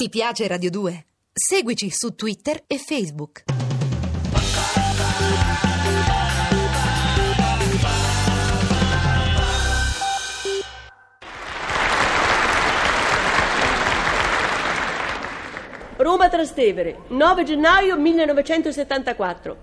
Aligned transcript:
Ti 0.00 0.08
piace 0.10 0.46
Radio 0.46 0.70
2? 0.70 1.06
Seguici 1.32 1.90
su 1.90 2.14
Twitter 2.14 2.62
e 2.68 2.78
Facebook. 2.78 3.42
Roma 15.96 16.28
Trastevere, 16.28 17.00
9 17.08 17.42
gennaio 17.42 17.98
1974. 17.98 19.56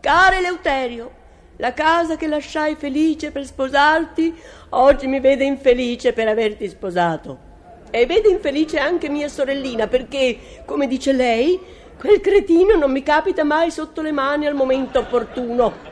Caro 0.00 0.36
Eleuterio, 0.36 1.10
la 1.56 1.72
casa 1.72 2.16
che 2.16 2.26
lasciai 2.26 2.74
felice 2.74 3.30
per 3.30 3.46
sposarti, 3.46 4.34
oggi 4.68 5.06
mi 5.06 5.20
vede 5.20 5.44
infelice 5.44 6.12
per 6.12 6.28
averti 6.28 6.68
sposato. 6.68 7.48
E 7.90 8.06
vede 8.06 8.28
infelice 8.28 8.78
anche 8.78 9.08
mia 9.08 9.28
sorellina 9.28 9.88
perché, 9.88 10.62
come 10.64 10.86
dice 10.86 11.12
lei, 11.12 11.58
quel 11.98 12.20
cretino 12.20 12.76
non 12.76 12.92
mi 12.92 13.02
capita 13.02 13.44
mai 13.44 13.70
sotto 13.70 14.00
le 14.00 14.12
mani 14.12 14.46
al 14.46 14.54
momento 14.54 15.00
opportuno. 15.00 15.88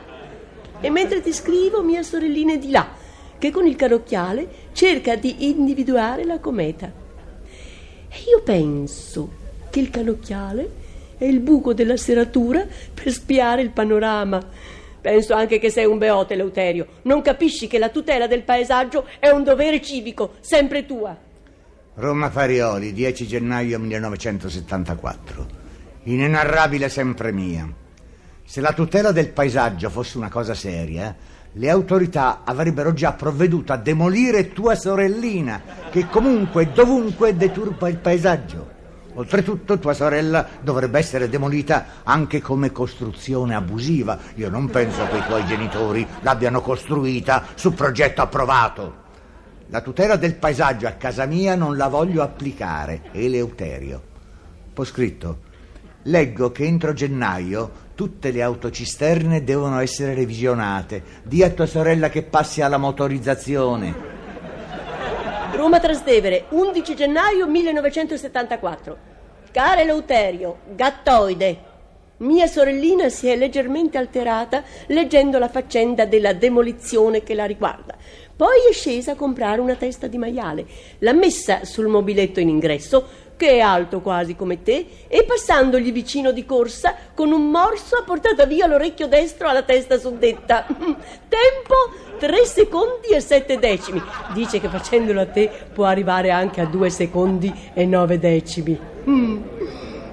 E 0.79 0.89
mentre 0.89 1.21
ti 1.21 1.33
scrivo, 1.33 1.83
mia 1.83 2.01
sorellina 2.01 2.53
è 2.53 2.57
di 2.57 2.71
là, 2.71 2.87
che 3.37 3.51
con 3.51 3.67
il 3.67 3.75
carocchiale 3.75 4.47
cerca 4.71 5.15
di 5.15 5.49
individuare 5.49 6.23
la 6.23 6.39
cometa. 6.39 6.91
E 8.09 8.15
io 8.27 8.41
penso 8.43 9.29
che 9.69 9.79
il 9.79 9.89
canocchiale 9.89 10.71
è 11.17 11.25
il 11.25 11.41
buco 11.41 11.73
della 11.73 11.97
serratura 11.97 12.65
per 12.93 13.11
spiare 13.11 13.61
il 13.61 13.71
panorama. 13.71 14.41
Penso 15.01 15.33
anche 15.33 15.59
che 15.59 15.69
sei 15.69 15.85
un 15.85 15.97
beote, 15.97 16.35
Leuterio. 16.35 16.87
Non 17.03 17.21
capisci 17.21 17.67
che 17.67 17.77
la 17.77 17.89
tutela 17.89 18.25
del 18.25 18.43
paesaggio 18.43 19.05
è 19.19 19.29
un 19.29 19.43
dovere 19.43 19.81
civico, 19.81 20.35
sempre 20.39 20.85
tua. 20.85 21.27
Roma 21.95 22.29
Farioli, 22.29 22.93
10 22.93 23.27
gennaio 23.27 23.77
1974. 23.79 25.47
Inenarrabile 26.03 26.87
sempre 26.87 27.31
mia. 27.31 27.67
Se 28.45 28.61
la 28.61 28.71
tutela 28.71 29.11
del 29.11 29.29
paesaggio 29.29 29.89
fosse 29.89 30.17
una 30.17 30.29
cosa 30.29 30.53
seria, 30.53 31.13
le 31.53 31.69
autorità 31.69 32.41
avrebbero 32.45 32.93
già 32.93 33.13
provveduto 33.13 33.73
a 33.73 33.77
demolire 33.77 34.53
tua 34.53 34.75
sorellina, 34.75 35.61
che 35.89 36.07
comunque 36.07 36.63
e 36.63 36.67
dovunque 36.67 37.35
deturpa 37.35 37.89
il 37.89 37.97
paesaggio. 37.97 38.77
Oltretutto 39.15 39.77
tua 39.79 39.93
sorella 39.93 40.47
dovrebbe 40.61 40.99
essere 40.99 41.27
demolita 41.27 42.01
anche 42.03 42.39
come 42.39 42.71
costruzione 42.71 43.55
abusiva. 43.55 44.17
Io 44.35 44.49
non 44.49 44.69
penso 44.69 45.05
che 45.09 45.17
i 45.17 45.25
tuoi 45.27 45.45
genitori 45.45 46.07
l'abbiano 46.21 46.61
costruita 46.61 47.47
su 47.55 47.73
progetto 47.73 48.21
approvato. 48.21 49.07
La 49.71 49.81
tutela 49.81 50.15
del 50.15 50.33
paesaggio 50.33 50.87
a 50.87 50.93
casa 50.93 51.25
mia 51.25 51.53
non 51.53 51.77
la 51.77 51.89
voglio 51.89 52.23
applicare, 52.23 53.01
Eleuterio. 53.11 54.01
Poi 54.73 54.85
scritto, 54.85 55.41
leggo 56.03 56.51
che 56.51 56.63
entro 56.63 56.93
gennaio 56.93 57.87
tutte 57.93 58.31
le 58.31 58.41
autocisterne 58.41 59.43
devono 59.43 59.77
essere 59.77 60.15
revisionate. 60.15 61.03
Dì 61.21 61.43
a 61.43 61.51
tua 61.51 61.67
sorella 61.67 62.09
che 62.09 62.23
passi 62.23 62.63
alla 62.63 62.77
motorizzazione. 62.77 63.93
Roma 65.51 65.79
Trastevere, 65.79 66.45
11 66.49 66.95
gennaio 66.95 67.45
1974. 67.45 68.97
Caro 69.51 69.81
Eleuterio, 69.81 70.61
gattoide. 70.75 71.68
Mia 72.19 72.47
sorellina 72.47 73.07
si 73.07 73.27
è 73.27 73.37
leggermente 73.37 73.97
alterata 73.97 74.61
leggendo 74.87 75.39
la 75.39 75.47
faccenda 75.47 76.03
della 76.03 76.33
demolizione 76.33 77.23
che 77.23 77.33
la 77.33 77.45
riguarda. 77.45 77.95
Poi 78.35 78.67
è 78.69 78.73
scesa 78.73 79.13
a 79.13 79.15
comprare 79.15 79.61
una 79.61 79.75
testa 79.75 80.07
di 80.07 80.17
maiale, 80.17 80.65
l'ha 80.99 81.13
messa 81.13 81.63
sul 81.63 81.87
mobiletto 81.87 82.41
in 82.41 82.49
ingresso, 82.49 83.07
che 83.37 83.51
è 83.51 83.59
alto 83.59 84.01
quasi 84.01 84.35
come 84.35 84.61
te, 84.63 84.85
e 85.07 85.23
passandogli 85.23 85.93
vicino 85.93 86.33
di 86.33 86.45
corsa, 86.45 86.93
con 87.13 87.31
un 87.31 87.49
morso 87.49 87.95
ha 87.95 88.03
portato 88.03 88.45
via 88.45 88.67
l'orecchio 88.67 89.07
destro 89.07 89.47
alla 89.47 89.63
testa 89.63 89.97
suddetta. 89.97 90.65
Tempo 90.67 91.75
3 92.19 92.45
secondi 92.45 93.07
e 93.13 93.21
7 93.21 93.59
decimi. 93.59 94.01
Dice 94.33 94.59
che 94.59 94.67
facendolo 94.67 95.21
a 95.21 95.25
te 95.25 95.49
può 95.73 95.85
arrivare 95.85 96.31
anche 96.31 96.59
a 96.59 96.65
2 96.65 96.89
secondi 96.89 97.53
e 97.73 97.85
9 97.85 98.19
decimi. 98.19 98.77
Mm. 99.07 99.41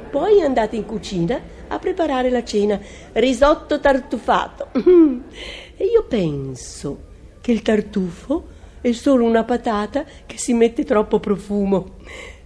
Poi 0.09 0.39
è 0.39 0.45
andata 0.45 0.77
in 0.77 0.87
cucina 0.87 1.55
a 1.69 1.79
preparare 1.79 2.31
la 2.31 2.45
cena, 2.45 2.79
risotto 3.13 3.81
tartufato. 3.81 4.69
E 5.79 5.85
io 5.85 6.05
penso 6.05 7.03
che 7.43 7.53
il 7.53 7.61
tartufo 7.61 8.49
è 8.81 8.93
solo 8.93 9.25
una 9.25 9.45
patata 9.45 10.05
che 10.25 10.39
si 10.39 10.55
mette 10.55 10.85
troppo 10.85 11.21
profumo. 11.21 11.97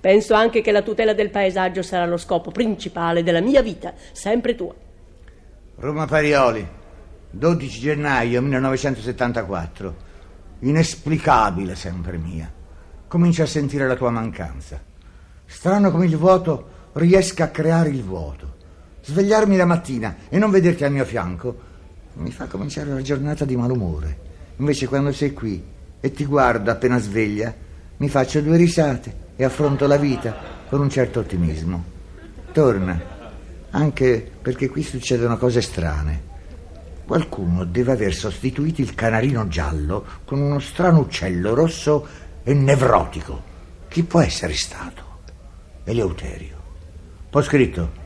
Penso 0.00 0.34
anche 0.34 0.62
che 0.62 0.72
la 0.72 0.82
tutela 0.82 1.12
del 1.12 1.30
paesaggio 1.30 1.82
sarà 1.82 2.06
lo 2.06 2.16
scopo 2.16 2.50
principale 2.50 3.22
della 3.22 3.40
mia 3.40 3.62
vita, 3.62 3.94
sempre 4.10 4.56
tua. 4.56 4.74
Roma 5.76 6.06
Parioli, 6.06 6.66
12 7.30 7.78
gennaio 7.78 8.42
1974. 8.42 9.94
Inesplicabile 10.60 11.76
sempre 11.76 12.16
mia. 12.16 12.52
Comincio 13.06 13.42
a 13.42 13.46
sentire 13.46 13.86
la 13.86 13.96
tua 13.96 14.10
mancanza. 14.10 14.82
Strano 15.46 15.90
come 15.90 16.06
il 16.06 16.16
vuoto 16.16 16.90
riesca 16.94 17.44
a 17.44 17.48
creare 17.48 17.90
il 17.90 18.02
vuoto. 18.02 18.56
Svegliarmi 19.02 19.56
la 19.56 19.64
mattina 19.64 20.16
e 20.28 20.38
non 20.38 20.50
vederti 20.50 20.84
al 20.84 20.92
mio 20.92 21.04
fianco 21.04 21.68
mi 22.14 22.30
fa 22.30 22.46
cominciare 22.46 22.90
la 22.90 23.02
giornata 23.02 23.44
di 23.44 23.56
malumore. 23.56 24.28
Invece 24.56 24.86
quando 24.86 25.12
sei 25.12 25.32
qui 25.32 25.62
e 26.00 26.12
ti 26.12 26.24
guardo 26.24 26.70
appena 26.70 26.98
sveglia, 26.98 27.54
mi 27.96 28.08
faccio 28.08 28.40
due 28.40 28.56
risate 28.56 29.28
e 29.36 29.44
affronto 29.44 29.86
la 29.86 29.96
vita 29.96 30.36
con 30.68 30.80
un 30.80 30.90
certo 30.90 31.20
ottimismo. 31.20 31.84
Torna, 32.52 33.00
anche 33.70 34.30
perché 34.40 34.68
qui 34.68 34.82
succedono 34.82 35.36
cose 35.38 35.62
strane. 35.62 36.28
Qualcuno 37.06 37.64
deve 37.64 37.92
aver 37.92 38.14
sostituito 38.14 38.80
il 38.80 38.94
canarino 38.94 39.48
giallo 39.48 40.04
con 40.24 40.40
uno 40.40 40.58
strano 40.58 41.00
uccello 41.00 41.54
rosso 41.54 42.06
e 42.42 42.54
nevrotico. 42.54 43.48
Chi 43.88 44.04
può 44.04 44.20
essere 44.20 44.54
stato? 44.54 45.18
Eleuterio. 45.84 46.58
Poi 47.30 47.42
scritto. 47.42 47.99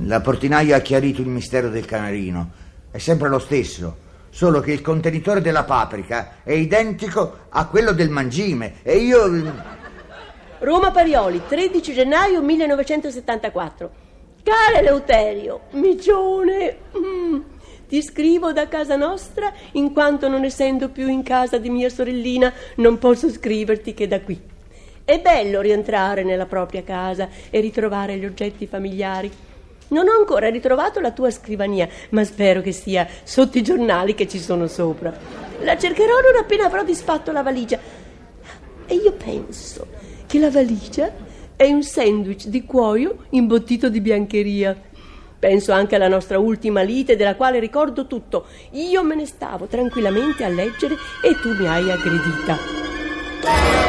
La 0.00 0.20
portinaia 0.20 0.76
ha 0.76 0.80
chiarito 0.80 1.22
il 1.22 1.28
mistero 1.28 1.70
del 1.70 1.86
canarino. 1.86 2.50
È 2.90 2.98
sempre 2.98 3.28
lo 3.28 3.38
stesso 3.38 4.04
solo 4.36 4.60
che 4.60 4.70
il 4.70 4.82
contenitore 4.82 5.40
della 5.40 5.64
paprika 5.64 6.42
è 6.42 6.52
identico 6.52 7.46
a 7.48 7.66
quello 7.68 7.92
del 7.92 8.10
mangime 8.10 8.74
e 8.82 8.98
io... 8.98 9.74
Roma 10.58 10.90
Parioli, 10.90 11.40
13 11.48 11.94
gennaio 11.94 12.42
1974. 12.42 13.90
Caro 14.42 14.76
Eleuterio, 14.76 15.60
micione, 15.70 16.76
mm, 16.98 17.40
ti 17.88 18.02
scrivo 18.02 18.52
da 18.52 18.68
casa 18.68 18.96
nostra 18.96 19.50
in 19.72 19.94
quanto 19.94 20.28
non 20.28 20.44
essendo 20.44 20.90
più 20.90 21.08
in 21.08 21.22
casa 21.22 21.56
di 21.56 21.70
mia 21.70 21.88
sorellina 21.88 22.52
non 22.76 22.98
posso 22.98 23.30
scriverti 23.30 23.94
che 23.94 24.06
da 24.06 24.20
qui. 24.20 24.38
È 25.02 25.18
bello 25.18 25.62
rientrare 25.62 26.24
nella 26.24 26.46
propria 26.46 26.82
casa 26.82 27.28
e 27.48 27.60
ritrovare 27.60 28.18
gli 28.18 28.26
oggetti 28.26 28.66
familiari. 28.66 29.30
Non 29.88 30.08
ho 30.08 30.18
ancora 30.18 30.50
ritrovato 30.50 31.00
la 31.00 31.12
tua 31.12 31.30
scrivania, 31.30 31.88
ma 32.10 32.24
spero 32.24 32.60
che 32.60 32.72
sia 32.72 33.06
sotto 33.22 33.58
i 33.58 33.62
giornali 33.62 34.14
che 34.14 34.26
ci 34.26 34.40
sono 34.40 34.66
sopra. 34.66 35.14
La 35.60 35.78
cercherò 35.78 36.20
non 36.20 36.40
appena 36.40 36.64
avrò 36.64 36.82
disfatto 36.82 37.32
la 37.32 37.42
valigia. 37.42 37.78
E 38.86 38.94
io 38.94 39.12
penso 39.12 39.86
che 40.26 40.38
la 40.38 40.50
valigia 40.50 41.12
è 41.54 41.70
un 41.70 41.82
sandwich 41.82 42.46
di 42.46 42.64
cuoio 42.64 43.26
imbottito 43.30 43.88
di 43.88 44.00
biancheria. 44.00 44.76
Penso 45.38 45.72
anche 45.72 45.94
alla 45.94 46.08
nostra 46.08 46.38
ultima 46.38 46.82
lite, 46.82 47.14
della 47.14 47.36
quale 47.36 47.60
ricordo 47.60 48.06
tutto. 48.06 48.46
Io 48.72 49.04
me 49.04 49.14
ne 49.14 49.26
stavo 49.26 49.66
tranquillamente 49.66 50.44
a 50.44 50.48
leggere 50.48 50.96
e 51.22 51.38
tu 51.40 51.54
mi 51.54 51.66
hai 51.66 51.90
aggredita. 51.90 53.85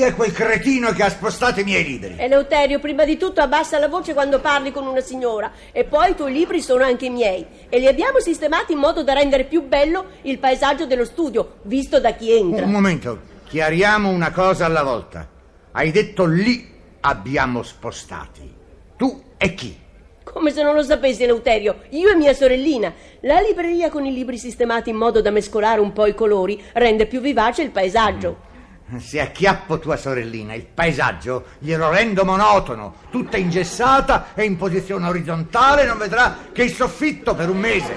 Chi 0.00 0.06
è 0.06 0.14
quel 0.14 0.32
cretino 0.32 0.92
che 0.92 1.02
ha 1.02 1.10
spostato 1.10 1.60
i 1.60 1.62
miei 1.62 1.84
libri? 1.84 2.14
Eleuterio, 2.16 2.78
prima 2.78 3.04
di 3.04 3.18
tutto 3.18 3.42
abbassa 3.42 3.78
la 3.78 3.86
voce 3.86 4.14
quando 4.14 4.40
parli 4.40 4.72
con 4.72 4.86
una 4.86 5.02
signora 5.02 5.52
e 5.72 5.84
poi 5.84 6.12
i 6.12 6.14
tuoi 6.14 6.32
libri 6.32 6.62
sono 6.62 6.84
anche 6.84 7.04
i 7.04 7.10
miei 7.10 7.46
e 7.68 7.78
li 7.78 7.86
abbiamo 7.86 8.18
sistemati 8.18 8.72
in 8.72 8.78
modo 8.78 9.02
da 9.02 9.12
rendere 9.12 9.44
più 9.44 9.60
bello 9.60 10.06
il 10.22 10.38
paesaggio 10.38 10.86
dello 10.86 11.04
studio, 11.04 11.56
visto 11.64 12.00
da 12.00 12.12
chi 12.12 12.32
entra. 12.32 12.64
Un 12.64 12.70
momento, 12.70 13.20
chiariamo 13.46 14.08
una 14.08 14.30
cosa 14.30 14.64
alla 14.64 14.82
volta. 14.82 15.28
Hai 15.72 15.90
detto 15.90 16.24
lì 16.24 16.66
abbiamo 17.00 17.62
spostati. 17.62 18.50
Tu 18.96 19.22
e 19.36 19.52
chi? 19.52 19.78
Come 20.24 20.50
se 20.50 20.62
non 20.62 20.74
lo 20.74 20.82
sapessi, 20.82 21.24
Eleuterio, 21.24 21.80
io 21.90 22.08
e 22.08 22.14
mia 22.14 22.32
sorellina. 22.32 22.90
La 23.20 23.40
libreria 23.40 23.90
con 23.90 24.06
i 24.06 24.14
libri 24.14 24.38
sistemati 24.38 24.88
in 24.88 24.96
modo 24.96 25.20
da 25.20 25.30
mescolare 25.30 25.78
un 25.78 25.92
po' 25.92 26.06
i 26.06 26.14
colori 26.14 26.58
rende 26.72 27.04
più 27.04 27.20
vivace 27.20 27.60
il 27.60 27.70
paesaggio. 27.70 28.38
Mm. 28.46 28.49
Se 28.98 29.20
acchiappo 29.20 29.78
tua 29.78 29.96
sorellina, 29.96 30.54
il 30.54 30.64
paesaggio 30.64 31.44
glielo 31.58 31.90
rendo 31.90 32.24
monotono, 32.24 32.94
tutta 33.10 33.36
ingessata 33.36 34.28
e 34.34 34.44
in 34.44 34.56
posizione 34.56 35.06
orizzontale, 35.06 35.84
non 35.84 35.98
vedrà 35.98 36.36
che 36.52 36.64
il 36.64 36.72
soffitto 36.72 37.34
per 37.34 37.50
un 37.50 37.58
mese. 37.58 37.94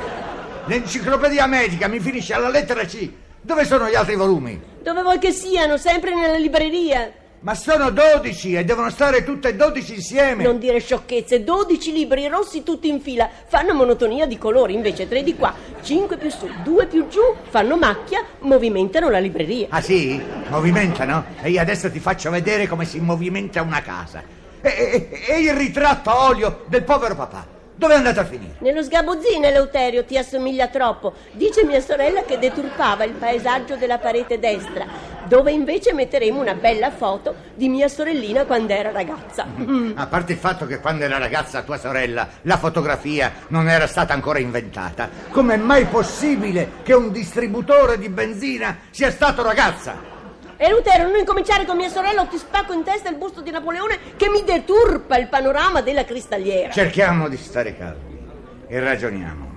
L'enciclopedia 0.66 1.48
medica 1.48 1.88
mi 1.88 2.00
finisce 2.00 2.34
alla 2.34 2.50
lettera 2.50 2.86
C. 2.86 3.10
Dove 3.42 3.66
sono 3.66 3.90
gli 3.90 3.96
altri 3.96 4.16
volumi? 4.16 4.62
Dove 4.82 5.02
vuoi 5.02 5.20
che 5.20 5.32
siano? 5.32 5.78
Sempre 5.78 6.16
nella 6.16 6.38
libreria. 6.38 7.12
Ma 7.44 7.56
sono 7.56 7.90
12 7.90 8.56
e 8.56 8.64
devono 8.64 8.90
stare 8.90 9.26
tutte 9.26 9.50
e 9.50 9.56
12 9.56 9.96
insieme. 9.96 10.44
Non 10.44 10.60
dire 10.60 10.80
sciocchezze, 10.80 11.44
12 11.44 11.92
libri 11.92 12.26
rossi 12.30 12.64
tutti 12.64 12.88
in 12.88 13.02
fila 13.02 13.30
fanno 13.48 13.74
monotonia 13.74 14.26
di 14.26 14.38
colori, 14.38 14.74
invece 14.74 15.10
3 15.10 15.24
di 15.24 15.36
qua, 15.36 15.54
5 15.82 16.16
più 16.16 16.30
su, 16.30 16.48
2 16.64 16.86
più 16.88 17.10
giù 17.10 17.20
fanno 17.50 17.76
macchia, 17.76 18.24
movimentano 18.40 19.10
la 19.10 19.20
libreria. 19.20 19.68
Ah 19.72 19.82
sì? 19.82 20.22
Movimentano? 20.48 21.26
E 21.42 21.50
io 21.50 21.60
adesso 21.60 21.92
ti 21.92 22.00
faccio 22.00 22.30
vedere 22.30 22.66
come 22.66 22.86
si 22.86 23.02
movimenta 23.02 23.62
una 23.62 23.82
casa. 23.82 24.24
E, 24.62 24.70
e- 24.70 25.22
e 25.28 25.40
il 25.42 25.54
ritratto 25.54 26.10
a 26.12 26.28
olio 26.30 26.64
del 26.68 26.84
povero 26.84 27.16
papà? 27.16 27.46
Dove 27.76 27.94
è 27.94 27.98
andato 27.98 28.20
a 28.20 28.26
finire? 28.26 28.56
Nello 28.60 28.84
sgabuzzino 28.84 29.48
Eleuterio 29.48 30.06
ti 30.06 30.18
assomiglia 30.18 30.68
troppo. 30.68 31.14
Dice 31.32 31.66
mia 31.66 31.82
sorella 31.82 32.24
che 32.24 32.38
deturpava 32.38 33.04
il 33.04 33.14
paesaggio 33.14 33.76
della 33.76 33.98
parete 33.98 34.38
destra, 34.40 34.86
dove 35.26 35.52
invece 35.52 35.94
metteremo 35.94 36.40
una 36.40 36.54
bella 36.54 36.92
foto 36.92 37.34
di 37.56 37.70
mia 37.70 37.88
sorellina 37.88 38.46
quando 38.46 38.74
era 38.74 38.92
ragazza. 38.92 39.46
A 39.96 40.08
parte 40.08 40.34
il 40.34 40.38
fatto 40.38 40.68
che 40.68 40.80
quando 40.80 41.04
era 41.04 41.18
ragazza 41.18 41.64
tua 41.64 41.78
sorella 41.78 42.28
la 42.44 42.58
fotografia 42.58 43.32
non 43.48 43.68
era 43.68 43.88
stata 43.88 44.14
ancora 44.14 44.40
inventata, 44.40 45.10
com'è 45.30 45.58
mai 45.58 45.86
possibile 45.86 46.74
che 46.84 46.94
un 46.94 47.12
distributore 47.12 47.98
di 47.98 48.10
benzina 48.10 48.78
sia 48.92 49.10
stato 49.10 49.42
ragazza? 49.42 50.13
Eleuterio, 50.58 51.08
non 51.08 51.18
incominciare 51.18 51.66
con 51.66 51.76
mia 51.76 51.90
sorella 51.90 52.22
o 52.22 52.28
ti 52.28 52.38
spacco 52.38 52.74
in 52.74 52.84
testa 52.84 53.10
il 53.10 53.16
busto 53.16 53.42
di 53.42 53.52
Napoleone 53.52 53.98
che 54.16 54.30
mi 54.30 54.44
deturpa 54.44 55.18
il 55.18 55.28
panorama 55.28 55.82
della 55.82 56.06
cristalliera. 56.06 56.72
Cerchiamo 56.72 57.28
di 57.28 57.38
stare 57.38 57.78
calmi 57.78 58.20
e 58.68 58.80
ragioniamo. 58.80 59.52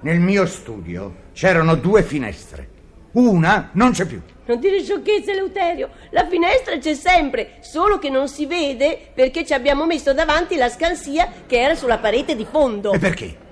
Nel 0.00 0.20
mio 0.20 0.46
studio 0.46 1.14
c'erano 1.32 1.74
due 1.74 2.02
finestre. 2.02 2.74
Una 3.12 3.70
non 3.72 3.92
c'è 3.92 4.04
più. 4.04 4.20
Non 4.44 4.60
dire 4.60 4.82
sciocchezze, 4.82 5.32
Eleuterio. 5.32 5.88
La 6.10 6.26
finestra 6.28 6.76
c'è 6.78 6.94
sempre, 6.94 7.56
solo 7.60 7.98
che 7.98 8.10
non 8.10 8.28
si 8.28 8.46
vede 8.46 9.08
perché 9.14 9.44
ci 9.44 9.54
abbiamo 9.54 9.86
messo 9.86 10.12
davanti 10.12 10.56
la 10.56 10.68
scansia 10.68 11.28
che 11.46 11.60
era 11.60 11.74
sulla 11.74 11.98
parete 11.98 12.36
di 12.36 12.46
fondo. 12.48 12.92
E 12.92 12.98
perché? 12.98 13.44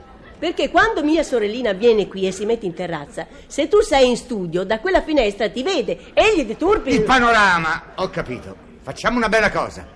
Perché 0.45 0.69
quando 0.69 1.03
mia 1.03 1.23
sorellina 1.23 1.73
viene 1.73 2.07
qui 2.07 2.27
e 2.27 2.31
si 2.31 2.45
mette 2.45 2.67
in 2.67 2.75
terrazza, 2.75 3.27
se 3.47 3.67
tu 3.67 3.81
sei 3.81 4.11
in 4.11 4.17
studio, 4.19 4.63
da 4.63 4.79
quella 4.79 5.01
finestra 5.01 5.49
ti 5.49 5.63
vede 5.63 6.13
e 6.13 6.35
gli 6.37 6.45
deturpi 6.45 6.91
Il 6.91 7.03
panorama, 7.03 7.93
ho 7.95 8.11
capito. 8.11 8.55
Facciamo 8.83 9.17
una 9.17 9.31
bella 9.31 9.51
cosa. 9.51 9.87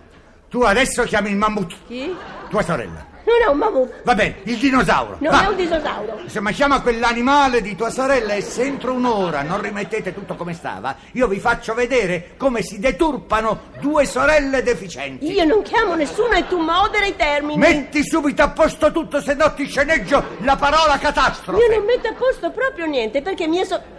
Tu 0.49 0.63
adesso 0.63 1.03
chiami 1.03 1.29
il 1.29 1.37
mammut, 1.37 1.75
Chi? 1.87 2.17
tua 2.49 2.63
sorella. 2.63 3.07
Non 3.29 3.43
è 3.47 3.51
un 3.51 3.59
mammut, 3.59 4.03
Va 4.05 4.15
bene, 4.15 4.37
il 4.45 4.57
dinosauro. 4.57 5.17
non 5.21 5.33
Va. 5.33 5.45
è 5.45 5.49
un 5.49 5.57
dinosauro. 5.57 6.19
Insomma, 6.23 6.51
chiama 6.51 6.81
quell'animale 6.81 7.61
di 7.61 7.77
tua 7.77 7.91
sorella 7.91 8.33
e 8.33 8.41
se 8.41 8.63
entro 8.63 8.95
un'ora 8.95 9.43
non 9.43 9.61
rimettete 9.61 10.15
tutto 10.15 10.35
come 10.35 10.55
stava, 10.55 10.97
io 11.13 11.27
vi 11.29 11.39
faccio 11.39 11.75
vedere 11.75 12.31
come 12.39 12.63
si 12.63 12.79
deturpano 12.79 13.65
due 13.81 14.07
sorelle 14.07 14.63
deficienti. 14.63 15.31
Io 15.31 15.45
non 15.45 15.61
chiamo 15.61 15.95
nessuno 15.95 16.33
e 16.37 16.47
tu 16.47 16.59
modera 16.59 17.05
i 17.05 17.17
termini. 17.17 17.59
Metti 17.59 18.03
subito 18.03 18.43
a 18.43 18.49
posto 18.49 18.91
tutto, 18.93 19.21
se 19.21 19.35
no 19.35 19.53
ti 19.53 19.67
sceneggio 19.67 20.25
la 20.39 20.57
parola 20.57 20.97
catastrofe. 20.99 21.63
Io 21.63 21.77
non 21.77 21.85
metto 21.85 22.09
a 22.09 22.15
posto 22.15 22.51
proprio 22.51 22.87
niente 22.87 23.21
perché 23.21 23.47
mia 23.47 23.65
so... 23.65 23.97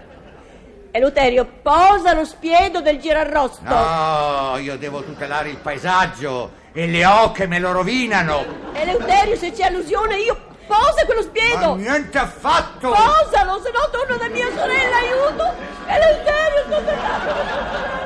Eleuterio, 0.91 1.45
posa 1.61 2.13
lo 2.13 2.25
spiedo 2.25 2.81
del 2.81 2.97
girarrosto. 2.99 3.61
No, 3.63 4.57
io 4.57 4.75
devo 4.77 5.03
tutelare 5.03 5.49
il 5.49 5.57
paesaggio 5.57 6.51
e 6.73 6.87
le 6.87 7.05
oche 7.05 7.45
me 7.45 7.59
lo 7.59 7.71
rovinano. 7.71 8.43
Eleuterio, 8.73 9.35
se 9.35 9.51
c'è 9.51 9.65
allusione, 9.65 10.17
io 10.17 10.35
posa 10.65 11.05
quello 11.05 11.21
Ma 11.21 11.27
spiedo. 11.27 11.75
niente 11.75 12.17
affatto. 12.17 12.89
Posalo, 12.89 13.61
se 13.61 13.71
no 13.71 13.89
torno 13.91 14.17
da 14.17 14.29
mia 14.29 14.47
sorella, 14.49 14.95
aiuto. 14.97 15.53
Eleuterio, 15.85 16.61
sto 16.65 16.81
mia 16.81 17.19
sorella. 17.19 17.97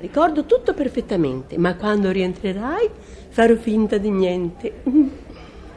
Ricordo 0.00 0.44
tutto 0.44 0.72
perfettamente, 0.74 1.58
ma 1.58 1.74
quando 1.74 2.10
rientrerai 2.10 2.88
farò 3.30 3.54
finta 3.56 3.96
di 3.98 4.10
niente. 4.10 4.72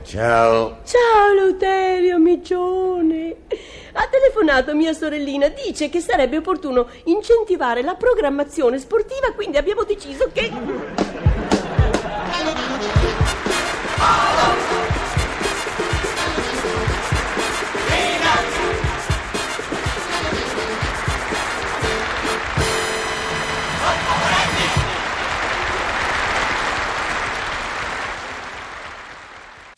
Ciao. 0.10 0.78
Ciao 0.86 1.32
Eleuterio, 1.34 2.18
micione. 2.18 3.36
Ha 3.94 4.08
telefonato 4.10 4.74
mia 4.74 4.92
sorellina, 4.92 5.50
dice 5.50 5.88
che 5.90 6.00
sarebbe 6.00 6.38
opportuno 6.38 6.88
incentivare 7.04 7.84
la 7.84 7.94
programmazione 7.94 8.80
sportiva, 8.80 9.32
quindi 9.36 9.58
abbiamo 9.58 9.84
deciso 9.84 10.32
che... 10.34 10.50